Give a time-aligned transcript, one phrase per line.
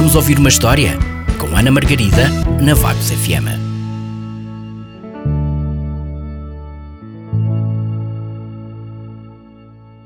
[0.00, 0.98] Vamos ouvir uma história?
[1.38, 2.30] Com Ana Margarida,
[2.62, 3.52] na Vagos FM.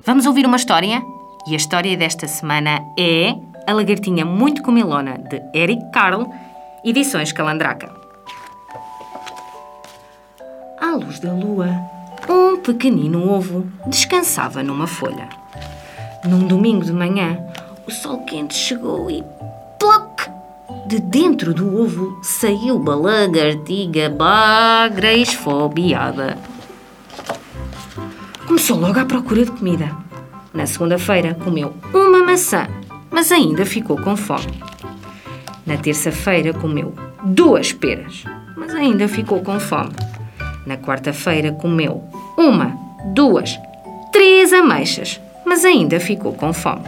[0.05, 1.01] Vamos ouvir uma história?
[1.47, 3.37] E a história desta semana é
[3.69, 6.27] A Lagartinha Muito Comilona, de Eric Carle,
[6.85, 7.89] edições Calandraca.
[10.81, 11.69] À luz da lua,
[12.29, 15.29] um pequenino ovo descansava numa folha.
[16.25, 17.39] Num domingo de manhã,
[17.87, 19.23] o sol quente chegou e!
[20.87, 25.25] De dentro do ovo saiu uma lagartiga bagra e.
[28.47, 29.91] Começou logo à procura de comida.
[30.53, 32.69] Na segunda-feira comeu uma maçã,
[33.11, 34.63] mas ainda ficou com fome.
[35.65, 38.23] Na terça-feira comeu duas peras,
[38.55, 39.95] mas ainda ficou com fome.
[40.67, 42.05] Na quarta-feira comeu
[42.37, 42.77] uma,
[43.15, 43.59] duas,
[44.13, 46.85] três ameixas, mas ainda ficou com fome.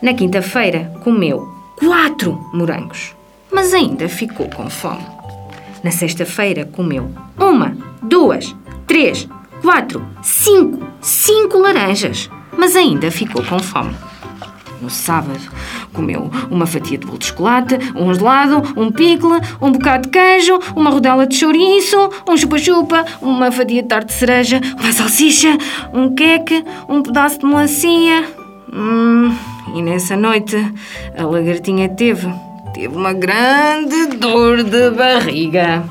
[0.00, 3.14] Na quinta-feira comeu quatro morangos,
[3.50, 5.04] mas ainda ficou com fome.
[5.82, 8.54] Na sexta-feira comeu uma, duas,
[8.86, 9.26] três,
[9.62, 13.94] quatro, cinco, cinco laranjas, mas ainda ficou com fome.
[14.82, 15.40] No sábado,
[15.92, 20.58] comeu uma fatia de bolo de chocolate, um gelado, um pickle, um bocado de queijo,
[20.76, 21.96] uma rodela de chouriço,
[22.28, 25.56] um chupa-chupa, uma fatia de tarte de cereja, uma salsicha,
[25.92, 28.24] um queque, um pedaço de melancia.
[28.72, 29.34] Hum,
[29.74, 30.56] e nessa noite,
[31.16, 32.28] a lagartinha teve,
[32.74, 35.84] teve uma grande dor de barriga.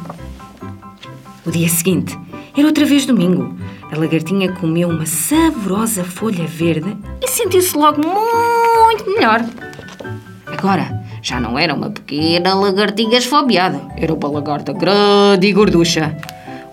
[1.45, 2.17] O dia seguinte,
[2.57, 3.55] era outra vez domingo.
[3.91, 9.43] A lagartinha comeu uma saborosa folha verde e sentiu-se logo muito melhor.
[10.45, 16.15] Agora, já não era uma pequena lagartiga esfobiada, era uma lagarta grande e gorducha.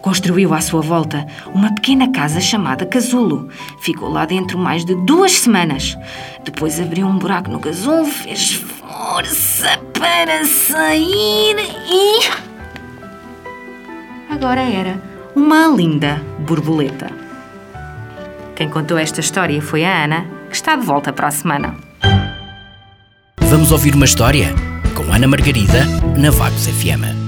[0.07, 3.49] Construiu à sua volta uma pequena casa chamada casulo.
[3.81, 5.99] Ficou lá dentro mais de duas semanas.
[6.45, 11.57] Depois abriu um buraco no casulo, fez força para sair
[11.91, 12.21] e.
[14.31, 15.03] Agora era
[15.35, 17.11] uma linda borboleta.
[18.55, 21.75] Quem contou esta história foi a Ana, que está de volta para a semana.
[23.41, 24.55] Vamos ouvir uma história?
[24.95, 25.85] Com Ana Margarida,
[26.17, 27.26] na Vagos FM.